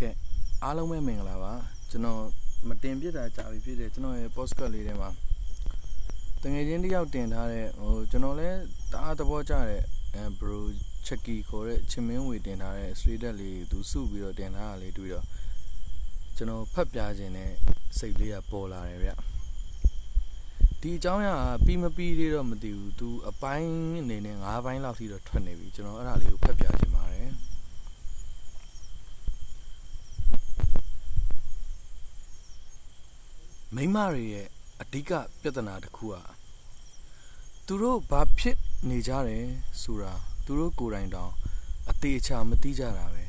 [0.00, 0.14] ကဲ့
[0.64, 1.52] အားလုံးပဲမင်္ဂလာပါ
[1.90, 2.22] ကျွန်တော်
[2.68, 5.10] မတင်ပြတာကြာပြီဖြစ်တယ်ကျွန်တော်ရဲ့ postcard လေးထဲမှာ
[6.42, 8.58] တငယ်ချင်းတယောက်တင်ထားတဲ့ဟိုကျွန်တော်လည်း
[8.92, 9.82] တအားသဘောကျတဲ့
[10.14, 10.58] အဲ bro
[11.06, 15.24] checky ခေါ်တဲ့ချင်မင်းဝေတင်ထားတဲ့ street လေးသူစုပြီးတော့တင်ထားတာလေးတွေ့တော့
[16.36, 17.50] ကျွန်တော်ဖတ်ပြခြင်းနဲ့
[17.98, 19.12] စိတ်လေးကပေါ်လာတယ်ဗျ
[20.80, 23.70] ဒီအကြောင်းအရာပြီးမပြီးသေးတော့မသိဘူးသူအပိုင်း
[24.02, 27.30] အနေနဲ့၅ပိုင်းလောက်ထိတော့ထွက်နေပြီကျွန်တော်အဲ့ဒါလေးကိုဖတ်ပြခြင်းပါတယ်
[33.76, 34.46] မိမတွေရဲ့
[34.80, 35.10] အဓိက
[35.40, 36.24] ပြဿနာတစ်ခုอ่ะ
[37.66, 39.46] သူတို့ဘာဖြစ်နေကြတယ်
[39.82, 40.12] ဆိုတာ
[40.44, 41.32] သူတို့ကိုယ်တိုင်တောင်
[41.90, 43.24] အသေးချာမသိကြတာပဲ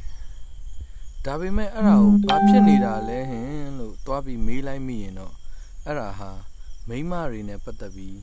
[1.25, 5.33] ဒါပေမဲ့အဲ့ဒါကိုဘာဖြစ်နေတာလဲဟင်လို့သွားပြီးမေးလိုက်မိရင်တော့
[5.85, 6.31] အဲ့ဒါဟာ
[6.89, 8.17] မိမတွေနဲ့ပတ်သက်ပြီး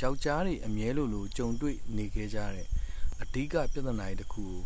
[0.00, 2.66] ယောက်ျားတွေအမြဲလိုလိုကြုံတွေ့နေခဲ့ကြတဲ့
[3.22, 4.56] အဓိကပြဿနာတွေတစ်ခုကို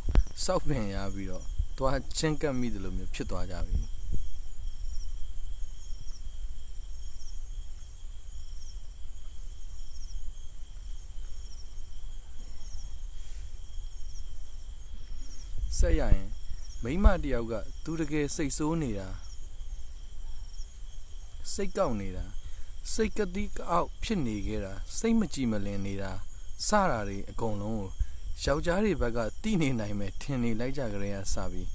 [0.45, 1.45] စောက်ပင်ရပြီးတော့
[1.79, 3.79] သွားချင်းကပ်မိတယ်လို့မျိုးဖြစ်သွားကြပြီ
[15.83, 16.29] ဆက်ရရင်
[16.83, 19.09] မိမတယောက်ကသူတကယ်စိတ်ဆိုးနေတာ
[21.53, 22.25] စိတ်ကောက်နေတာ
[22.93, 26.11] စိတ်ကတိကောက်ဖြစ်နေခဲ့တာစိတ်မကြည်မလင်နေတာ
[26.67, 27.91] စတာတွေအကုန်လုံးကို
[28.45, 31.69] ယောက်ျားတွေဘက်ကတိနေနိုင်မယ်ထင်နေလိုက်ကြကြရစပြီး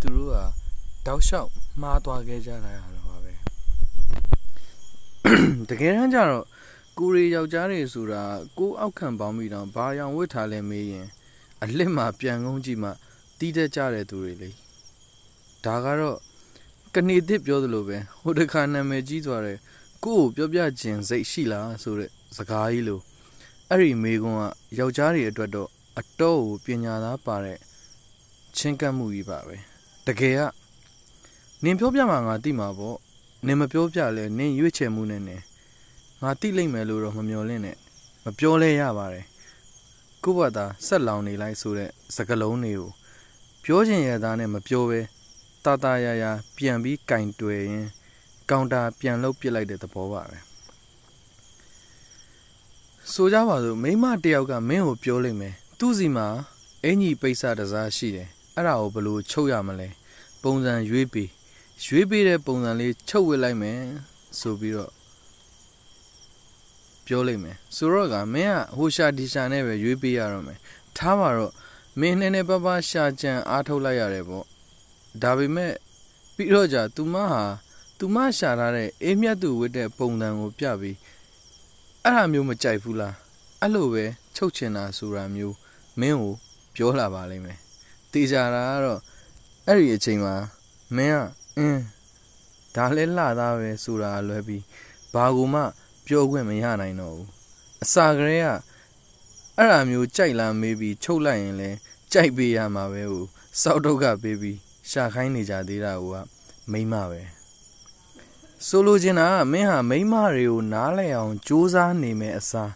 [0.00, 0.36] သူတို့က
[1.06, 3.32] တောက်လျှောက်မှားသွားခဲ့ကြတာရတော့ပါပဲ
[5.68, 6.44] တကယ်တမ်းကျတော့
[6.98, 8.22] ကိုရီယောက်ျားတွေဆိုတာ
[8.58, 11.06] ကိုအောက်ခံပေါင်းပြီးတော့ဘာရောင်ဝတ်ထားလဲမေးရင်
[11.62, 12.90] အလစ်မှာပြန်ကုန်းကြည့်မှ
[13.38, 14.50] တီးတတ်ကြတဲ့သူတွေလေ
[15.64, 16.18] ဒါကတော့
[16.94, 19.58] ကနေသစ်ပြောသလိုပဲဟိုတခါနာမည်ကြီးသွားတယ်
[20.04, 23.02] ကို့ကိုပြောပြခြင်းစိတ်ရှိလားဆိုတဲ့စကားကြီးလို့
[23.70, 24.42] အဲ့ဒီမေကွန်းက
[24.78, 25.68] ယောက်ျားတွေအတွက်တော့
[25.98, 27.58] အတော့ကိုပညာသားပါတဲ့
[28.56, 29.56] ချင်းကပ်မှုကြီးပါပဲ
[30.06, 30.40] တကယ်က
[31.64, 32.98] နင်ပြောပြမှာငါသိမှာပေါ့
[33.46, 35.40] နင်မပြောပြလဲနင်ရွေးချယ်မှုနဲ့နဲ့
[36.22, 37.76] ငါသိလိမ့်မယ်လို့တော့မမျှော်လင့်နဲ့
[38.24, 39.26] မပြောလဲရပါတယ်
[40.24, 42.90] ကို့ဘာသာဆက်လောင်နေလိုက်ဆိုတဲ့စကလုံးတွေကို
[43.66, 45.00] ပြောချင်ရသားနဲ့မပြောပဲ
[45.64, 47.86] တာတာယာယာပြန်ပြီးကင်တွယ်ရင်
[48.50, 50.38] ကောင်တာပြန်လှုပ်ပစ်လိုက်တဲ့သဘောပါပဲ
[53.12, 56.26] ဆိုကြပါစို့မိမတယောက်ကမင်းကိုပြောလိုက်မယ်သူ့စီမှာ
[56.84, 59.88] အင်ကြီးပိတ်စတစားရှိတယ်အဲ့ဒါကိုဘလို့ချုပ်ရမလဲ
[60.42, 61.30] ပုံစံရွေးပြီး
[61.86, 63.78] ရွေးပေးတဲ့ပုံစံလေးချုပ်ဝစ်လိုက်မယ်
[64.40, 64.92] ဆိုပြီးတော့
[67.06, 70.58] ပြောလိုက်မယ်ဆိုတော့ကမင်းကဟိုရှာဒီရှာနဲ့ပဲရွေးပေးရတော့မယ်
[70.96, 71.52] ထားပါတော့
[72.00, 74.44] မင်းနဲ့နဲ့ပပရှာကြံအားထုတ်လိုက်ရတယ်ပေါ့
[75.22, 75.72] ဒါပေမဲ့
[76.34, 77.44] ပြီးတော့じゃသူမဟာ
[77.98, 80.96] သူမရှာထားတဲ့အေးမြတ်သူဝတ်တဲ့ပုံစံကိုပြပြီး
[82.04, 83.14] အဲ့ဒါမျိုးမကြိုက်ဘူးလား
[83.60, 84.04] အဲ့လိုပဲ
[84.36, 85.56] ချုပ်ချင်တာဆိုတာမျိုး
[86.00, 86.34] မင်းကို
[86.76, 87.58] ပြောလာပါလိမ့်မယ်
[88.12, 89.00] တေချာတာကတော့
[89.66, 90.34] အဲ့ဒီအချိန်မှာ
[90.96, 91.18] မင်းက
[91.58, 91.82] အင်း
[92.76, 94.62] ဒါလဲလှသားပဲဆိုတာလွဲပြီး
[95.14, 95.62] ဘာကူမှ
[96.06, 97.28] ပြောခွင့်မရနိုင်တော့ဘူး
[97.82, 98.48] အစာကလေးက
[99.58, 101.70] အဲ့ဒါမျိုးကြိုက်လားမေးပြီးချုပ်လိုက်ရင်လဲ
[102.12, 103.24] ကြိုက်ပေးရမှာပဲဟို
[103.60, 104.58] စောက်ဒုက္ခပေးပြီး
[104.90, 106.04] ရှာခိုင်းနေကြသေးတာက
[106.72, 107.22] မိမပဲ
[108.66, 112.72] ဆိုလိုချင်တာကမင်းဟာမိမတွေကိုနားလည်အောင်စူးစမ်းနေမယ်အစား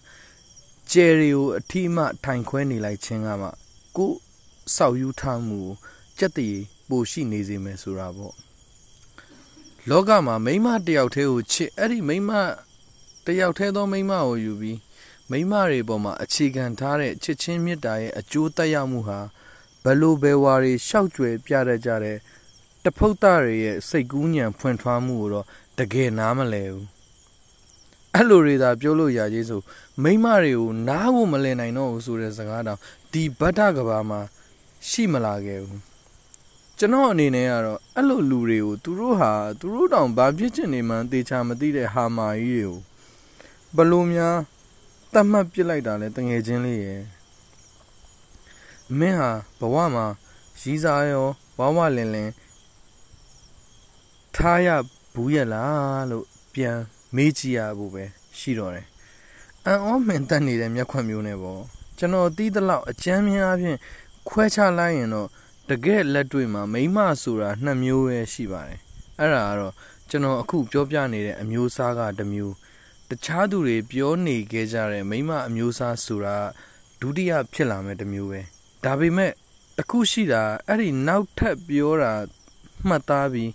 [0.91, 3.49] ကျယ်တွေကိုအထီးမှထိုင်ခွဲနေလိုက်ခြင်းကမှ
[3.97, 4.12] ကို
[4.77, 5.75] စောက်ယူထားမှုကို
[6.19, 6.56] ကြက်တည်
[6.89, 8.34] ပိုရှိနေစေမယ်ဆိုတာပေါ့
[9.89, 12.31] လောကမှာမိမတယောက်တည်းကိုချစ်အဲ့ဒီမိမ
[13.27, 14.78] တယောက်တည်းသောမိမကိုယူပြီး
[15.31, 19.21] မိမတွေပေါ်မှာအခြေခံထားတဲ့ချစ်ချင်းမေတ္တာရဲ့အကျိုးသက်ရောက်မှုဟာ
[19.84, 22.16] ဘလို့ဘယ်ဝါတွေရှောက်ကြွယ်ပြတတ်ကြတဲ့
[22.84, 25.47] တဖုတ်သားတွေရဲ့စိတ်ကူးညံဖွင့်ထွားမှုကိုတော့
[25.78, 26.87] တကယ်နားမလဲဘူး
[28.15, 29.61] အဲ့လိုတွေသာပြောလို့ရကြီးဆို
[30.03, 32.81] မိမတွေကိုနားဖို့မလည်နိုင်တော့ဘူးဆိုတဲ့စကားတောင်
[33.12, 34.21] ဒီဗတ္ထကဘာမှာ
[34.89, 35.81] ရှိမလာခဲ့ဘူး
[36.78, 42.78] ကျွန်တော်အနေနဲ့ကတော့အဲ့လိုလူတွေကိုသူတို့ဟာသူတို့တောင်ဘာဖြစ်ချင်နေမှန်းသေချာမသိတဲ့ဟာမာကြီးတွေကို
[43.77, 44.37] ဘလို့များ
[45.13, 47.03] တတ်မှတ်ပြစ်လိုက်တာလဲတငယ်ချင်းလေးရဲ့
[48.99, 49.31] မင်းဟာ
[49.61, 50.07] ဘဝမှာ
[50.60, 51.27] ရီးစားရော
[51.59, 52.31] ဝဝလင်လင်
[54.34, 54.69] ထားရ
[55.15, 56.25] ဘူးရလားလို့
[56.55, 56.77] ပြန်
[57.15, 58.05] မေးကြည့်ရဖို့ပဲ
[58.39, 58.87] ရှိတော့တယ်
[59.65, 61.63] အန်အောမင်တက်နေတဲ့မျက်ခွက်မျိုးနဲ့ပေါ့
[61.99, 63.78] ကျွန်တော်တီးတလောက်အကျမ်းများအဖြစ်
[64.28, 65.28] ခွဲခြားလိုက်ရင်တော့
[65.69, 68.81] တကယ်လက်တွေ့မှာမိမဆိုတာနှစ်မျိုးပဲရှိပါတယ်
[69.19, 69.75] အဲ့ဒါကတော့
[70.09, 72.54] ကျွန်တော်အခုပြောပြနေတဲ့အမျိုးအစားကတစ်မျိုး
[73.09, 76.37] တခြားသူတွေပြောနေခဲ့ကြတဲ့မိမအမျိုးအစားဆိုတာ
[77.01, 78.41] ဒုတိယဖြစ်လာမဲ့တစ်မျိုးပဲ
[78.84, 79.33] ဒါပေမဲ့
[79.77, 82.13] တခုရှိတာအဲ့ဒီနောက်ထပ်ပြောတာ
[82.89, 83.51] မှတ်သားပြီး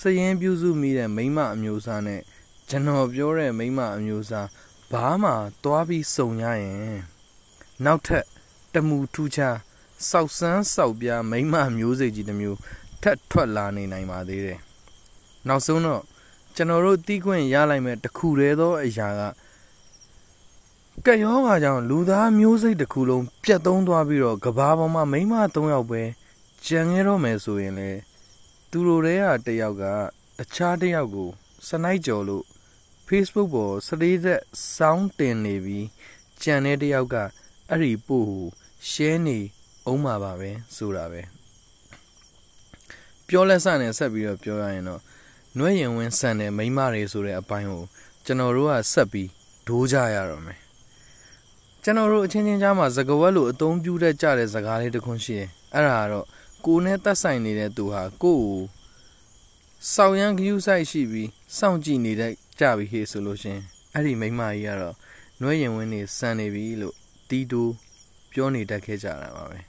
[0.00, 2.20] စရင်ပြုစုမိတဲ့မိမအမျိုးအစားနဲ့
[2.68, 4.48] ကျွန်တော်ပြောတဲ့မိမအမျိုးအစား
[4.92, 5.32] ဘာမှ
[5.62, 6.98] သွားပြီးစုံရရင်
[7.84, 8.24] နောက်ထပ်
[8.74, 9.56] တမူထူးခြား
[10.10, 12.58] စောက်စမ်းစောက်ပြားမိမ့်မမျိုးစိတ်ကြီးတစ်မျိုး
[13.02, 14.58] ထက်ထွက်လာနေနိုင်ပါသေးတယ်
[15.48, 16.02] နောက်ဆုံးတော့
[16.56, 19.22] ကျွန်တော်တို့တီးခွင့်ရလိုက်မဲ့တခုတည်းသောအရာက
[21.04, 26.02] ကက်ရောဂါကြောင့်လူသားမျိုးစိတ်တစ်ခုလုံးပြတ်သုံးသွားပြီးတော့ကဘာပေါ်မှာမိန်းမ၃ယောက်ပဲ
[26.66, 27.90] ကြံခဲ့တော့မယ်ဆိုရင်လေ
[28.70, 29.84] သူတို့တွေကတယောက်က
[30.38, 31.28] တခြားတယောက်ကို
[31.68, 32.44] စနိုက်ကြော်လို့
[33.06, 34.40] Facebook ပေါ်စလေးသက်
[34.76, 35.86] စောင်းတင်နေပြီး
[36.42, 37.16] ကြံတဲ့တယောက်က
[37.70, 38.46] အဲ့ဒီပို့ကို
[38.90, 39.38] share နေ
[39.86, 41.22] အောင်မှာပါပဲဆိုတာပဲ
[43.28, 45.02] ပြောလက်စနဲ့ဆက်ပြီးတော့ပြောရရင်တော့
[45.58, 47.84] နှွဲရင်ဝင်းဆန်တဲ့မိန်းမတွေဆိုတဲ့အပိုင်းကို
[48.24, 49.28] ကျွန်တော်တို့ကဆက်ပြီး
[49.66, 50.58] ဒိုးကြရတော့မယ်
[51.82, 56.26] ကျွန်တော်တို့အချင်းချင်းကြားမှာစကားဝတ်လို့အသုံးပြုတတ်ကြတဲ့စကားလေးတစ်ခုရှိတယ်အဲ့ဒါကတော့
[56.66, 58.62] ကိုနဲ့တက်ဆိုင်နေတဲ့သူဟာကိုကို
[59.94, 63.58] စောက်ရန်ဂယူးဆိုင်ရှိပြီးစောင့်ကြည့်နေတဲ့ကြပြီဟေ့ဆိုလို့ရှင်
[63.94, 64.94] အဲ့ဒီမိန်းမကြီးကတော့
[65.40, 66.94] နှွဲရင်ဝင်းနေစံနေပြီလို့
[67.28, 67.62] တီးတူ
[68.32, 69.60] ပြောနေတတ်ခဲ့ကြတာပါပဲ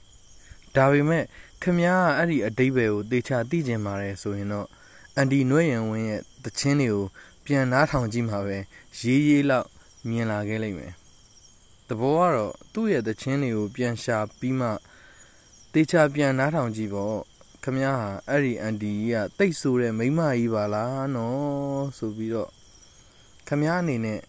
[0.74, 1.24] ဒါပေမဲ့
[1.62, 4.66] ခမ ्या ကအဲ့ဒီအတိတ်ပဲကိုတေချာသိကျင်ပါတယ်ဆိုရင်တော့
[5.16, 7.04] အန်ဒီနွဲ့ရန်ဝင်းရဲ့သချင်းတွေကို
[7.44, 8.58] ပြန်နားထောင်ကြည့်မှာပဲ
[9.00, 9.68] ရေးရေးလောက်
[10.08, 10.92] မြင်လာခဲ့လိမ့်မယ်။
[11.88, 14.68] သဘောကတော့သူ့ရဲ့သချင်းတွေကိုပြန်ရှာပြီးမှ
[15.72, 17.16] တေချာပြန်နားထောင်ကြည့်ပေါ့။
[17.62, 22.50] ခမည်းဟာအဲ့ဒီအန်ဒီကြီးကတိတ်ဆိုးတဲ့မိမကြီးပါလားနော်ဆိုပြီးတော့
[23.48, 24.20] ခမည်းအနေနဲ့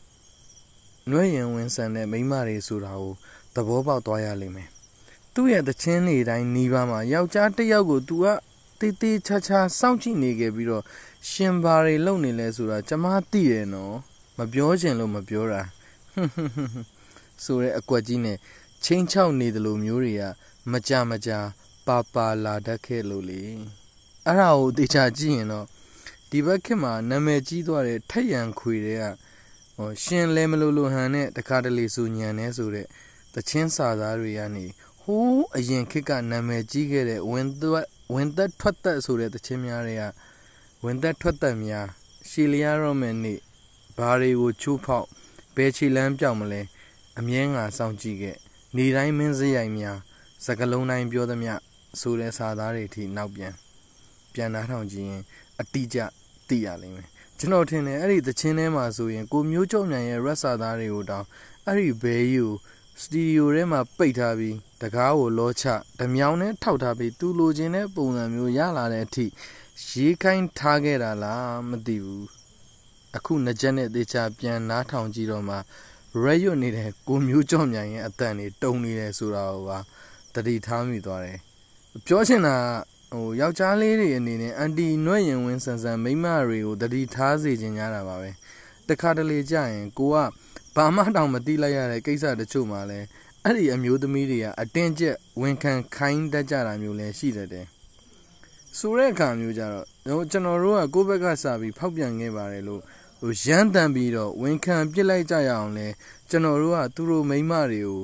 [1.11, 3.13] နွဲ့ရင်ဝင်ဆန်တဲ့မိမတွေဆိုတာကို
[3.55, 4.69] သဘောပေါက်သွားရလိမ့်မယ်။
[5.33, 8.25] သူ့ရဲ့သချင်းတွေတိုင်းနှီးပါမှာယောက်ျားတစ်ယောက်ကို तू က
[8.79, 10.83] တေးသေးချာချာစောင့်ကြည့်နေခဲ့ပြီးတော့
[11.29, 13.95] ရှင်ဘာတွေလုပ်နေလဲဆိုတာကျမသိတယ်နော်
[14.37, 15.61] မပြောချင်လို့မပြောတာ
[17.43, 18.37] ဆိုတဲ့အကွက်ကြီးနဲ့
[18.83, 20.23] ချင်းချောက်နေတယ်လို့မျိုးတွေက
[20.71, 21.31] မကြမကြ
[21.87, 23.41] ပါပါလာတတ်ခဲ့လို့လေ
[24.25, 25.65] အဲ့ဒါကိုတေချာကြည့်ရင်တော့
[26.29, 29.03] ဒီဘက်ခေတ်မှာနာမည်ကြီးသွားတဲ့ထက်ရန်ခွေတွေက
[29.75, 32.87] ဟောရှင်လဲမလို့လို့ဟန်နဲ့တခါတလေဆိုညံနေဆိုတဲ့
[33.33, 34.65] တချင်းစာသားတွေကနေ
[35.01, 40.03] ဟိုးအရင်ခေတ်ကနာမည်ကြီးခဲ့တဲ့ဝင်းသက် ဝင်သက်ထွက်သက်ဆိုတဲ့တခြင်းများတွေက
[40.83, 41.87] ဝင်သက်ထွက်သက်များ
[42.29, 43.39] ရှီလျာရောမယ်နေ့
[43.97, 45.07] ဘာတွေကိုချိုးဖောက်
[45.55, 46.61] ဘယ်ချီလန်းပြောင်းမလဲ
[47.19, 48.37] အမြဲငါစောင့်ကြည့်ခဲ့
[48.75, 49.97] နေတိုင်းမင်းစရိုက်များ
[50.45, 51.53] စကလုံးတိုင်းပြောသမျှ
[51.99, 53.53] ဆိုတဲ့စာသားတွေထိနောက်ပြန်
[54.33, 55.23] ပြန်နားထောင်ကြည့်ရင်
[55.59, 55.99] အတိအကျ
[56.47, 57.09] သိရလိမ့်မယ်
[57.39, 61.27] ကျွန်တော်ထင်တယ်အဲ့ဒီသချင်းထဲမှာဆိုရင်ကိုမျိုးကျော်မြန်ရဲ့ရက်စာသားတွေကိုတောင်း
[61.65, 62.53] အဲ့ဒီဘဲကြီးကို
[63.01, 65.65] စတူဒီယိုထဲမှာပိတ်ထားပြီးတကားကိုလောချ
[65.99, 69.25] ဓမြောင်နဲ့ထောက်ထားပြီးသူလိုချင်တဲ့ပုံစံမျိုးရလာတဲ့အထိ
[69.89, 72.27] ရေးခိုင်းထားခဲ့တာလားမသိဘူး
[73.15, 75.55] အခုငကြက်နဲ့တေချာပြန်နားထောင်ကြည့်တော့မှ
[76.23, 79.79] ရက်ရွတ်နေတဲ့ကိုမျိုးကျော်မြန်ရဲ့အတန်တွေတုံနေတယ်ဆိုတာကိုပါ
[80.33, 81.39] တတိထားမိသွားတယ်
[82.05, 82.55] ပြောချင်တာ
[83.13, 88.29] ဟိုယောက်ျားလေးတွေအနေနဲ့အန်တီနှွဲ့ရင်ဝင်းဆန်ဆန်မိန်းမတွေကိုတတိထားစေချင်ကြတာပါပဲ
[88.89, 90.17] တခါတလေကြာရင်ကိုက
[90.77, 93.05] ဘာမှတောင်မသိလိုက်ရတဲ့ကိစ္စတချို့မှလည်း
[93.43, 97.65] အဲ့ဒီအမျိုးသမီးတွေကအတင်းကျပ်ဝန်ခံခိုင်းတတ်ကြတာမျိုးလည်းရှိတတ်တယ်
[98.77, 99.85] ဆိုတဲ့အခါမျိုးကြတော့
[100.31, 102.81] ကျွန်တော်တို့ကကိုယ့်ဘက်ကစပြီးဖောက်ပြန်ခဲ့ပါတယ်လို့
[103.21, 105.87] ဟိုရမ်းတန်ပြီးတော့ဝန်ခံပြစ်လိုက်ကြရအောင်လဲ
[106.29, 108.01] ကျွန်တော်တို့ကသူတို့မိန်းမတွေကို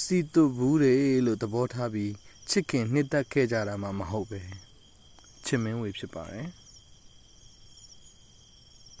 [0.00, 0.94] စီတုဘူးတွေ
[1.26, 2.12] လို့သဘောထားပြီး
[2.50, 4.40] ချစ်ခင်နှစ်သက်ခဲ့ကြတာမှမဟုတ်ပဲ
[5.46, 6.48] ချစ်မင်းဝေဖြစ်ပါတယ်